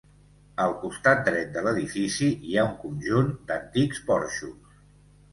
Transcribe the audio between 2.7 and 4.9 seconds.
conjunt d'antics porxos.